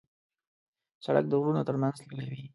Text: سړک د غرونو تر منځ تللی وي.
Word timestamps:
سړک 1.05 1.25
د 1.27 1.33
غرونو 1.39 1.61
تر 1.67 1.75
منځ 1.81 1.95
تللی 2.07 2.27
وي. 2.31 2.43